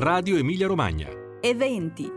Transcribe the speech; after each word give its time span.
Radio 0.00 0.36
Emilia 0.36 0.68
Romagna. 0.68 1.08
Eventi. 1.40 2.08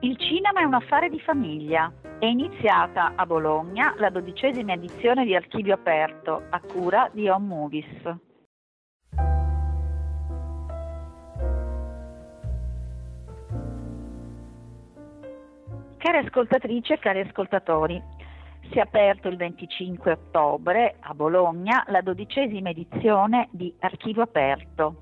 Il 0.00 0.18
cinema 0.18 0.60
è 0.60 0.64
un 0.64 0.74
affare 0.74 1.08
di 1.08 1.18
famiglia. 1.20 1.90
È 2.18 2.26
iniziata 2.26 3.14
a 3.16 3.24
Bologna 3.24 3.94
la 3.96 4.10
dodicesima 4.10 4.74
edizione 4.74 5.24
di 5.24 5.34
Archivio 5.34 5.72
Aperto 5.72 6.42
a 6.50 6.60
cura 6.60 7.08
di 7.10 7.26
Home 7.26 7.46
Movies. 7.46 7.86
Cari 15.96 16.18
ascoltatrici 16.18 16.92
e 16.92 16.98
cari 16.98 17.20
ascoltatori, 17.20 18.02
si 18.70 18.76
è 18.76 18.80
aperto 18.82 19.28
il 19.28 19.36
25 19.36 20.12
ottobre 20.12 20.96
a 21.00 21.14
Bologna 21.14 21.82
la 21.88 22.02
dodicesima 22.02 22.68
edizione 22.68 23.48
di 23.50 23.74
Archivio 23.80 24.22
Aperto. 24.22 25.00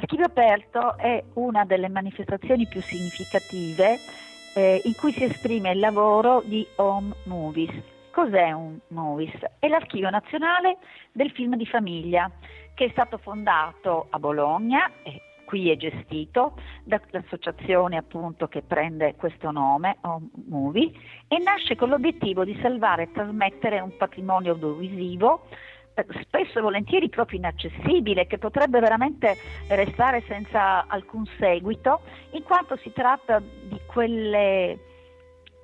Archivio 0.00 0.26
Aperto 0.26 0.96
è 0.96 1.20
una 1.34 1.64
delle 1.64 1.88
manifestazioni 1.88 2.68
più 2.68 2.80
significative 2.80 3.98
eh, 4.54 4.80
in 4.84 4.94
cui 4.94 5.10
si 5.10 5.24
esprime 5.24 5.72
il 5.72 5.80
lavoro 5.80 6.40
di 6.44 6.64
Home 6.76 7.12
Movies. 7.24 7.74
Cos'è 8.12 8.52
un 8.52 8.78
Movies? 8.88 9.34
È 9.58 9.66
l'archivio 9.66 10.08
nazionale 10.08 10.76
del 11.10 11.32
film 11.32 11.56
di 11.56 11.66
famiglia 11.66 12.30
che 12.74 12.84
è 12.84 12.88
stato 12.90 13.18
fondato 13.18 14.06
a 14.10 14.20
Bologna 14.20 14.88
e 15.02 15.20
qui 15.44 15.68
è 15.68 15.76
gestito 15.76 16.54
dall'associazione 16.84 17.96
appunto 17.96 18.46
che 18.46 18.62
prende 18.62 19.16
questo 19.16 19.50
nome, 19.50 19.96
Home 20.02 20.28
Movie, 20.46 20.92
e 21.26 21.38
nasce 21.38 21.74
con 21.74 21.88
l'obiettivo 21.88 22.44
di 22.44 22.56
salvare 22.62 23.02
e 23.02 23.12
trasmettere 23.12 23.80
un 23.80 23.96
patrimonio 23.96 24.52
audiovisivo 24.52 25.48
spesso 26.22 26.58
e 26.58 26.62
volentieri 26.62 27.08
proprio 27.08 27.38
inaccessibile, 27.38 28.26
che 28.26 28.38
potrebbe 28.38 28.80
veramente 28.80 29.36
restare 29.68 30.22
senza 30.26 30.86
alcun 30.86 31.24
seguito, 31.38 32.00
in 32.32 32.42
quanto 32.42 32.76
si 32.76 32.92
tratta 32.92 33.40
di 33.40 33.80
quelle 33.86 34.78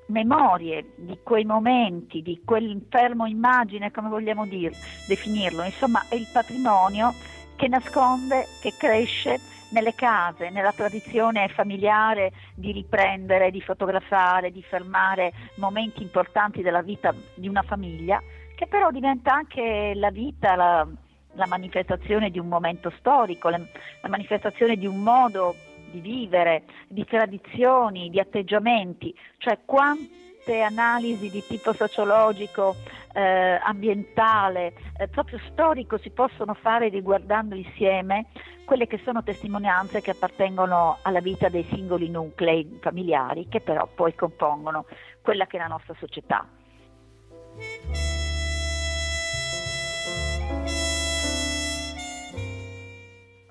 memorie, 0.06 0.92
di 0.97 1.19
quei 1.23 1.45
momenti, 1.45 2.23
di 2.23 2.42
quell'infermo 2.45 3.27
immagine, 3.27 3.91
come 3.91 4.08
vogliamo 4.08 4.47
dir, 4.47 4.73
definirlo, 5.06 5.62
insomma 5.62 6.05
è 6.08 6.14
il 6.14 6.28
patrimonio 6.33 7.12
che 7.56 7.69
nasconde, 7.69 8.47
che 8.61 8.75
cresce 8.77 9.39
nelle 9.70 9.95
case, 9.95 10.51
nella 10.51 10.73
tradizione 10.73 11.48
familiare 11.48 12.33
di 12.55 12.70
riprendere, 12.73 13.51
di 13.51 13.61
fotografare, 13.61 14.53
di 14.53 14.62
fermare 14.62 15.33
momenti 15.56 16.03
importanti 16.03 16.62
della 16.62 16.83
vita 16.83 17.14
di 17.34 17.48
una 17.48 17.62
famiglia, 17.62 18.23
che 18.65 18.67
però 18.67 18.91
diventa 18.91 19.33
anche 19.34 19.93
la 19.95 20.11
vita, 20.11 20.57
la, 20.57 20.87
la 21.33 21.47
manifestazione 21.47 22.31
di 22.31 22.39
un 22.39 22.48
momento 22.48 22.91
storico, 22.98 23.48
la, 23.48 23.59
la 23.59 24.09
manifestazione 24.09 24.77
di 24.77 24.87
un 24.87 25.03
modo 25.03 25.55
di 25.91 26.01
vivere, 26.01 26.65
di 26.89 27.05
tradizioni, 27.05 28.11
di 28.11 28.19
atteggiamenti, 28.19 29.15
cioè 29.39 29.59
quante 29.65 30.62
analisi 30.62 31.31
di 31.31 31.45
tipo 31.47 31.73
sociologico, 31.73 32.77
eh, 33.12 33.61
ambientale, 33.62 34.73
eh, 34.98 35.09
proprio 35.09 35.39
storico 35.51 35.98
si 35.98 36.11
possono 36.11 36.55
fare 36.55 36.89
riguardando 36.89 37.55
insieme 37.55 38.27
quelle 38.65 38.87
che 38.87 38.98
sono 39.05 39.23
testimonianze 39.23 40.01
che 40.01 40.12
appartengono 40.12 40.98
alla 41.03 41.20
vita 41.20 41.48
dei 41.48 41.65
singoli 41.65 42.09
nuclei 42.09 42.79
familiari 42.81 43.47
che 43.47 43.61
però 43.61 43.87
poi 43.95 44.15
compongono 44.15 44.87
quella 45.20 45.47
che 45.47 45.59
è 45.59 45.61
la 45.61 45.67
nostra 45.67 45.95
società. 45.98 46.47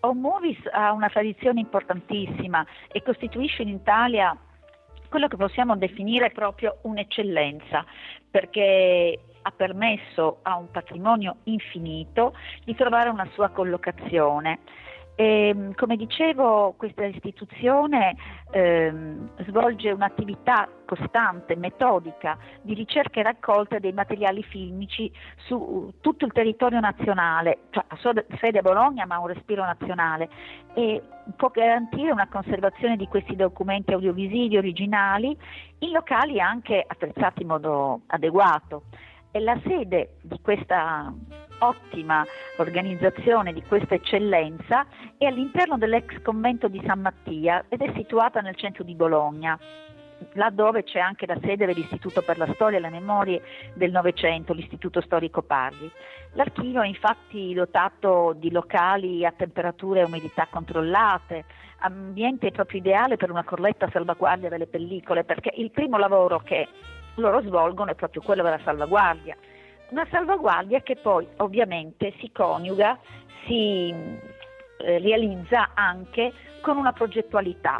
Home 0.06 0.20
Movies 0.20 0.60
ha 0.72 0.92
una 0.92 1.08
tradizione 1.08 1.62
importantissima 1.62 2.66
e 2.92 3.02
costituisce 3.02 3.62
in 3.62 3.70
Italia 3.70 4.36
quello 5.08 5.30
che 5.30 5.38
possiamo 5.38 5.78
definire 5.78 6.30
proprio 6.32 6.80
un'eccellenza, 6.82 7.86
perché 8.30 9.18
ha 9.42 9.52
permesso 9.52 10.40
a 10.42 10.58
un 10.58 10.70
patrimonio 10.72 11.38
infinito 11.44 12.36
di 12.66 12.76
trovare 12.76 13.10
una 13.10 13.28
sua 13.34 13.50
collocazione 13.50 14.60
e, 15.16 15.50
ehm, 15.50 15.74
come 15.76 15.96
dicevo, 15.96 16.74
questa 16.78 17.06
istituzione 17.06 18.16
ehm, 18.52 19.30
svolge 19.46 19.92
un'attività 19.92 20.68
costante, 20.86 21.56
metodica, 21.56 22.38
di 22.62 22.74
ricerca 22.74 23.20
e 23.20 23.24
raccolta 23.24 23.80
dei 23.80 23.94
materiali 23.94 24.44
filmici 24.44 25.12
su 25.46 25.94
tutto 26.02 26.26
il 26.26 26.32
territorio 26.32 26.80
nazionale, 26.80 27.60
cioè 27.70 27.84
a 27.88 27.98
sede 28.40 28.60
a 28.60 28.62
Bologna 28.62 29.06
ma 29.06 29.20
un 29.20 29.28
respiro 29.28 29.64
nazionale 29.64 30.30
e 30.74 31.02
può 31.36 31.50
garantire 31.50 32.12
una 32.12 32.28
conservazione 32.28 32.98
di 32.98 33.08
questi 33.08 33.36
documenti 33.36 33.94
audiovisivi 33.94 34.58
originali 34.58 35.36
in 35.80 35.92
locali 35.92 36.40
anche 36.40 36.84
attrezzati 36.86 37.42
in 37.42 37.48
modo 37.48 38.02
adeguato. 38.08 38.84
E 39.32 39.40
la 39.40 39.60
sede 39.66 40.18
di 40.22 40.40
questa 40.42 41.12
ottima 41.68 42.26
organizzazione 42.58 43.54
di 43.54 43.64
questa 43.64 43.96
eccellenza 43.96 44.86
è 45.18 45.26
all'interno 45.26 45.78
dell'ex 45.78 46.22
convento 46.22 46.68
di 46.68 46.82
San 46.86 47.02
Mattia 47.02 47.66
ed 47.70 47.82
è 47.82 47.92
situata 47.96 48.42
nel 48.42 48.56
centro 48.56 48.84
di 48.84 48.96
Bologna 48.96 49.58
là 50.34 50.50
dove 50.50 50.84
c'è 50.84 51.00
anche 51.00 51.26
la 51.26 51.38
sede 51.42 51.66
dell'Istituto 51.66 52.22
per 52.22 52.38
la 52.38 52.52
Storia 52.54 52.78
e 52.78 52.82
le 52.82 52.90
Memorie 52.90 53.42
del 53.74 53.92
Novecento, 53.92 54.54
l'Istituto 54.54 55.02
Storico 55.02 55.42
Parli. 55.42 55.92
L'archivio 56.34 56.82
è 56.82 56.88
infatti 56.88 57.54
dotato 57.54 58.34
di 58.36 58.50
locali 58.50 59.26
a 59.26 59.34
temperature 59.36 60.00
e 60.00 60.06
umidità 60.06 60.48
controllate, 60.50 61.46
ambiente 61.80 62.52
proprio 62.52 62.80
ideale 62.80 63.18
per 63.18 63.30
una 63.30 63.44
corretta 63.44 63.90
salvaguardia 63.92 64.50
delle 64.50 64.68
pellicole, 64.68 65.26
perché 65.26 65.52
il 65.58 65.72
primo 65.72 65.98
lavoro 65.98 66.40
che 66.40 66.68
loro 67.16 67.42
svolgono 67.42 67.92
è 67.92 67.96
proprio 67.96 68.22
quello 68.22 68.42
della 68.42 68.60
salvaguardia 68.64 69.36
una 69.94 70.08
salvaguardia 70.10 70.82
che 70.82 70.96
poi 70.96 71.28
ovviamente 71.38 72.16
si 72.20 72.32
coniuga, 72.32 72.98
si 73.46 73.90
eh, 73.92 74.98
realizza 74.98 75.70
anche 75.76 76.34
con 76.62 76.78
una 76.78 76.92
progettualità. 76.94 77.80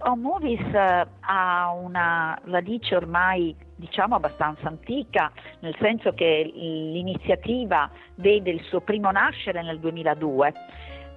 Home 0.00 0.22
Movies 0.22 0.60
eh, 0.74 1.06
ha 1.20 1.72
una 1.72 2.38
radice 2.44 2.94
ormai 2.94 3.56
diciamo 3.74 4.16
abbastanza 4.16 4.68
antica, 4.68 5.32
nel 5.60 5.74
senso 5.80 6.12
che 6.12 6.52
l'iniziativa 6.54 7.90
vede 8.16 8.50
il 8.50 8.62
suo 8.64 8.82
primo 8.82 9.10
nascere 9.10 9.62
nel 9.62 9.80
2002. 9.80 10.52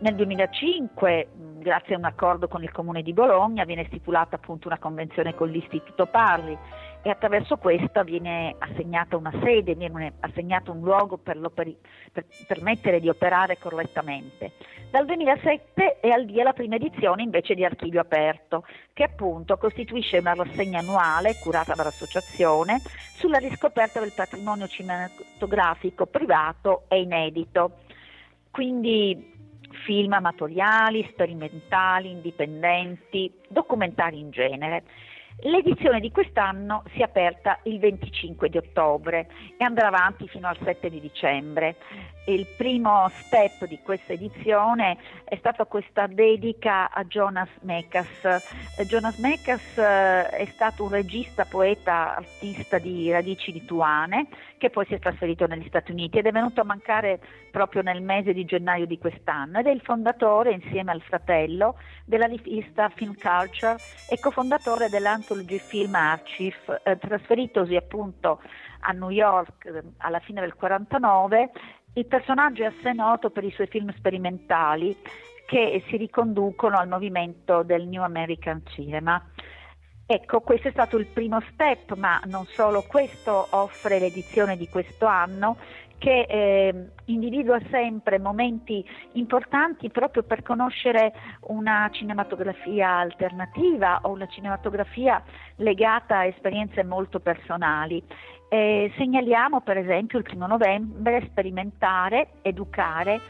Nel 0.02 0.16
2005 0.16 1.28
grazie 1.60 1.96
a 1.96 1.98
un 1.98 2.06
accordo 2.06 2.48
con 2.48 2.64
il 2.64 2.72
Comune 2.72 3.02
di 3.02 3.12
Bologna 3.12 3.66
viene 3.66 3.84
stipulata 3.88 4.38
appunto 4.38 4.70
una 4.70 4.80
convenzione 4.80 5.36
con 5.36 5.50
l'Istituto 5.50 6.06
Parli 6.06 6.58
e 7.02 7.10
attraverso 7.10 7.58
questa 7.58 8.04
viene 8.04 8.56
assegnata 8.60 9.18
una 9.18 9.34
sede, 9.44 9.76
viene 9.76 10.14
assegnato 10.22 10.72
un 10.72 10.80
luogo 10.80 11.18
per, 11.18 11.38
per 11.54 12.26
permettere 12.48 13.02
di 13.02 13.10
operare 13.10 13.58
correttamente. 13.58 14.54
Dal 14.90 15.06
2007 15.06 16.00
è 16.00 16.10
al 16.10 16.26
via 16.26 16.44
la 16.44 16.54
prima 16.54 16.76
edizione 16.76 17.22
invece 17.22 17.54
di 17.54 17.66
Archivio 17.66 18.00
Aperto, 18.00 18.66
che 18.94 19.04
appunto 19.04 19.58
costituisce 19.58 20.20
una 20.20 20.34
rassegna 20.34 20.80
annuale 20.80 21.36
curata 21.42 21.74
dall'associazione 21.74 22.80
sulla 23.16 23.38
riscoperta 23.38 24.00
del 24.00 24.14
patrimonio 24.16 24.68
cinematografico 24.68 26.06
privato 26.06 26.84
e 26.88 27.02
inedito. 27.02 27.80
Quindi 28.50 29.38
film 29.86 30.14
amatoriali, 30.14 31.08
sperimentali, 31.12 32.12
indipendenti, 32.12 33.32
documentari 33.48 34.20
in 34.20 34.32
genere. 34.32 34.84
L'edizione 35.44 36.02
di 36.02 36.12
quest'anno 36.12 36.84
si 36.92 37.00
è 37.00 37.04
aperta 37.04 37.60
il 37.64 37.80
25 37.80 38.50
di 38.50 38.58
ottobre 38.58 39.30
e 39.58 39.64
andrà 39.64 39.88
avanti 39.88 40.28
fino 40.28 40.50
al 40.50 40.58
7 40.62 40.90
di 40.90 41.00
dicembre. 41.00 41.78
Il 42.26 42.46
primo 42.58 43.10
step 43.10 43.66
di 43.66 43.80
questa 43.82 44.14
edizione 44.14 44.98
è 45.24 45.36
stata 45.38 45.66
questa 45.66 46.08
dedica 46.08 46.92
a 46.92 47.04
Jonas 47.06 47.50
Mekas. 47.62 48.26
Eh, 48.78 48.86
Jonas 48.86 49.18
Mekas 49.18 49.78
eh, 49.78 50.28
è 50.28 50.46
stato 50.46 50.84
un 50.84 50.90
regista, 50.90 51.46
poeta, 51.46 52.18
artista 52.18 52.78
di 52.78 53.10
radici 53.10 53.52
lituane 53.52 54.28
che 54.58 54.70
poi 54.70 54.86
si 54.86 54.94
è 54.94 55.00
trasferito 55.00 55.48
negli 55.48 55.66
Stati 55.68 55.92
Uniti 55.92 56.20
ed 56.20 56.28
è 56.28 56.32
venuto 56.32 56.62
a 56.62 56.66
mancare 56.66 57.20
proprio 57.50 57.82
nel 57.82 58.04
mese 58.04 58.34
di 58.34 58.46
gennaio 58.46 58.86
di 58.86 59.00
quest'anno 59.00 59.60
ed 59.60 59.66
è 59.66 59.72
il 59.72 59.82
fondatore 59.82 60.52
insieme 60.52 60.92
al 60.92 61.02
fratello 61.02 61.78
della 62.06 62.28
rivista 62.28 62.90
Film 62.90 63.16
Culture 63.16 63.78
e 64.08 64.20
cofondatore 64.20 64.90
dell'Anthology 65.30 65.60
Film 65.60 65.96
Archive, 65.96 66.82
eh, 66.84 66.98
trasferitosi 66.98 67.76
appunto 67.76 68.42
a 68.82 68.92
New 68.92 69.10
York 69.10 69.66
eh, 69.66 69.84
alla 69.98 70.20
fine 70.20 70.42
del 70.42 70.56
49 70.56 71.52
il 71.94 72.06
personaggio 72.06 72.64
è 72.64 72.68
assai 72.68 72.96
noto 72.96 73.30
per 73.30 73.44
i 73.44 73.52
suoi 73.52 73.68
film 73.68 73.94
sperimentali 73.96 74.96
che 75.46 75.84
si 75.88 75.98
riconducono 75.98 76.78
al 76.78 76.88
movimento 76.88 77.64
del 77.64 77.88
New 77.88 78.04
American 78.04 78.62
Cinema. 78.68 79.22
Ecco, 80.06 80.42
questo 80.42 80.68
è 80.68 80.72
stato 80.72 80.98
il 80.98 81.08
primo 81.08 81.40
step, 81.52 81.96
ma 81.96 82.22
non 82.26 82.46
solo 82.46 82.84
questo 82.88 83.48
offre 83.52 84.00
l'edizione 84.00 84.56
di 84.56 84.68
questo 84.70 85.06
anno 85.06 85.58
che 86.00 86.22
eh, 86.22 86.90
individua 87.06 87.60
sempre 87.70 88.18
momenti 88.18 88.84
importanti 89.14 89.90
proprio 89.90 90.24
per 90.24 90.42
conoscere 90.42 91.14
una 91.48 91.90
cinematografia 91.92 92.98
alternativa 92.98 94.00
o 94.04 94.10
una 94.10 94.28
cinematografia 94.28 95.22
legata 95.58 96.20
a 96.20 96.26
esperienze 96.26 96.84
molto 96.84 97.20
personali. 97.20 98.02
Eh, 98.50 98.92
segnaliamo 98.98 99.62
per 99.62 99.78
esempio 99.78 100.18
il 100.18 100.24
primo 100.24 100.48
novembre 100.48 101.28
sperimentare, 101.30 102.30
educare 102.42 103.22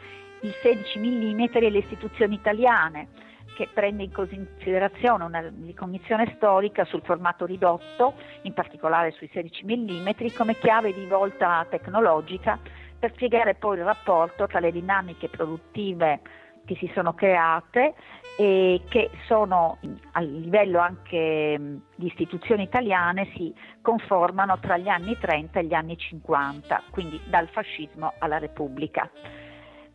il 0.42 0.54
16 0.62 1.00
mm 1.00 1.42
e 1.52 1.70
le 1.70 1.80
istituzioni 1.80 2.36
italiane 2.36 3.28
che 3.60 3.68
prende 3.74 4.04
in 4.04 4.14
considerazione 4.14 5.26
una 5.26 5.52
ricognizione 5.66 6.34
storica 6.38 6.86
sul 6.86 7.02
formato 7.04 7.46
ridotto, 7.46 8.14
in 8.44 8.54
particolare 8.54 9.12
sui 9.12 9.30
16 9.34 9.66
mm, 9.66 10.08
come 10.38 10.58
chiave 10.58 10.94
di 10.94 11.06
volta 11.06 11.68
tecnologica 11.70 12.58
per 12.98 13.12
spiegare 13.16 13.56
poi 13.56 13.80
il 13.80 13.84
rapporto 13.84 14.48
tra 14.48 14.62
le 14.62 14.72
dinamiche 14.72 15.28
produttive 15.28 16.22
che 16.64 16.76
si 16.76 16.90
sono 16.94 17.14
create 17.14 17.96
e 18.38 18.82
che 18.88 19.10
sono 19.26 19.78
a 20.14 20.22
livello 20.22 20.80
anche 20.80 21.82
di 21.96 22.08
istituzioni 22.08 22.64
italiane 22.64 23.30
si 23.36 23.54
conformano 23.82 24.58
tra 24.60 24.78
gli 24.78 24.88
anni 24.88 25.18
30 25.18 25.60
e 25.60 25.66
gli 25.66 25.74
anni 25.74 25.98
50, 25.98 26.84
quindi 26.92 27.20
dal 27.26 27.50
fascismo 27.50 28.14
alla 28.20 28.38
Repubblica. 28.38 29.10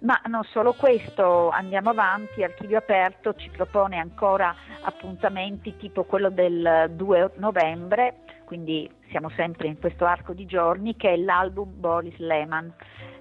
Ma 0.05 0.21
non 0.27 0.45
solo 0.45 0.75
questo, 0.75 1.49
andiamo 1.49 1.89
avanti, 1.89 2.43
Archivio 2.43 2.77
Aperto 2.77 3.35
ci 3.37 3.49
propone 3.49 3.97
ancora 3.97 4.55
appuntamenti 4.83 5.79
tipo 5.79 6.05
quello 6.05 6.29
del 6.29 6.91
2 6.91 7.33
novembre, 7.37 8.17
quindi 8.45 8.91
siamo 9.09 9.31
sempre 9.31 9.69
in 9.69 9.79
questo 9.79 10.05
arco 10.05 10.35
di 10.35 10.45
giorni, 10.45 10.95
che 10.97 11.15
è 11.15 11.17
l'album 11.17 11.81
Boris 11.81 12.17
Lehman. 12.19 12.71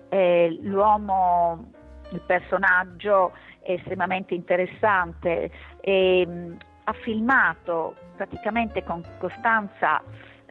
Eh, 0.10 0.60
l'uomo, 0.62 1.72
il 2.12 2.22
personaggio 2.28 3.32
è 3.62 3.72
estremamente 3.72 4.34
interessante 4.34 5.52
e 5.80 6.28
mh, 6.28 6.58
ha 6.84 6.94
filmato 7.02 7.96
praticamente 8.18 8.84
con 8.84 9.02
costanza 9.20 10.04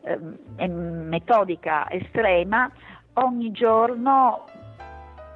eh, 0.03 0.67
metodica 0.67 1.91
estrema 1.91 2.71
ogni 3.15 3.51
giorno 3.51 4.47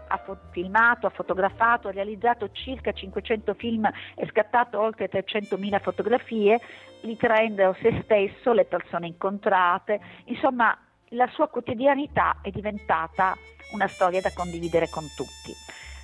ha 0.06 0.22
filmato, 0.50 1.06
ha 1.06 1.10
fotografato, 1.10 1.88
ha 1.88 1.92
realizzato 1.92 2.50
circa 2.52 2.92
500 2.92 3.54
film 3.54 3.88
e 4.14 4.26
scattato 4.28 4.80
oltre 4.80 5.08
300.000 5.10 5.80
fotografie, 5.80 6.60
ritraendo 7.02 7.76
se 7.80 8.02
stesso, 8.04 8.52
le 8.52 8.64
persone 8.64 9.06
incontrate, 9.06 10.00
insomma 10.24 10.76
la 11.10 11.28
sua 11.28 11.48
quotidianità 11.48 12.38
è 12.42 12.50
diventata 12.50 13.36
una 13.72 13.88
storia 13.88 14.20
da 14.20 14.32
condividere 14.34 14.88
con 14.88 15.04
tutti. 15.16 15.52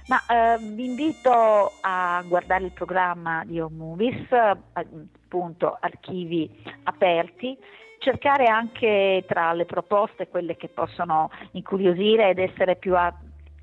Ma 0.09 0.19
eh, 0.27 0.59
vi 0.59 0.85
invito 0.87 1.73
a 1.81 2.23
guardare 2.27 2.65
il 2.65 2.73
programma 2.73 3.45
di 3.45 3.61
Home 3.61 3.77
Movies, 3.77 4.27
appunto 4.73 5.77
archivi 5.81 6.51
aperti, 6.85 7.57
cercare 7.99 8.47
anche 8.47 9.25
tra 9.29 9.53
le 9.53 9.65
proposte 9.65 10.29
quelle 10.29 10.57
che 10.57 10.69
possono 10.69 11.31
incuriosire 11.53 12.31
ed 12.31 12.39
essere 12.39 12.75
più 12.77 12.97
a, 12.97 13.15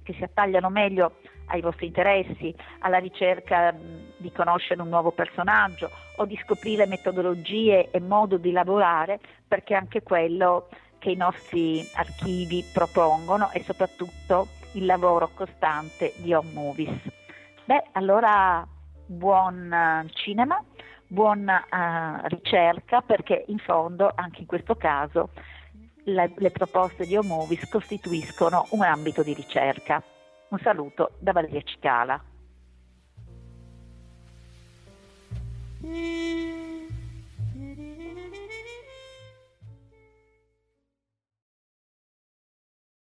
che 0.04 0.14
si 0.14 0.24
attagliano 0.24 0.70
meglio 0.70 1.18
ai 1.48 1.62
vostri 1.62 1.88
interessi, 1.88 2.54
alla 2.80 2.98
ricerca 2.98 3.74
di 4.18 4.32
conoscere 4.32 4.82
un 4.82 4.90
nuovo 4.90 5.12
personaggio 5.12 5.90
o 6.18 6.26
di 6.26 6.40
scoprire 6.44 6.86
metodologie 6.86 7.90
e 7.92 8.00
modo 8.00 8.38
di 8.38 8.52
lavorare, 8.52 9.20
perché 9.48 9.74
anche 9.74 10.04
quello 10.04 10.68
che 11.00 11.12
i 11.12 11.16
nostri 11.16 11.84
archivi 11.96 12.64
propongono 12.74 13.52
e 13.52 13.64
soprattutto 13.64 14.48
il 14.74 14.86
lavoro 14.86 15.30
costante 15.34 16.14
di 16.18 16.34
Home 16.34 16.52
Movies. 16.54 17.02
Beh, 17.66 17.84
allora 17.94 18.68
buon 19.06 20.08
cinema, 20.14 20.64
buona 21.08 21.66
uh, 21.70 22.28
ricerca 22.28 23.02
perché 23.02 23.46
in 23.48 23.58
fondo 23.58 24.12
anche 24.14 24.42
in 24.42 24.46
questo 24.46 24.76
caso 24.76 25.30
le, 26.14 26.34
le 26.36 26.52
proposte 26.52 27.06
di 27.06 27.16
Omovis 27.16 27.68
costituiscono 27.70 28.68
un 28.72 28.82
ambito 28.82 29.24
di 29.24 29.34
ricerca. 29.34 30.02
Un 30.50 30.60
saluto 30.60 31.12
da 31.20 31.32
Valeria 31.32 31.62
Cicala. 31.62 32.24